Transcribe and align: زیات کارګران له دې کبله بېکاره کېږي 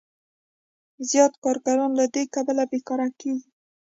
زیات 1.09 1.33
کارګران 1.43 1.91
له 1.99 2.05
دې 2.13 2.23
کبله 2.33 2.63
بېکاره 2.71 3.07
کېږي 3.19 3.47